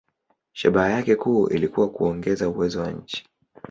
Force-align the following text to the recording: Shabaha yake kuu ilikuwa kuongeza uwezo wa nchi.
Shabaha 0.53 0.89
yake 0.91 1.15
kuu 1.15 1.47
ilikuwa 1.47 1.89
kuongeza 1.89 2.49
uwezo 2.49 2.81
wa 2.81 2.91
nchi. 2.91 3.25